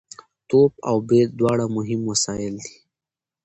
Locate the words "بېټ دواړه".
1.09-1.65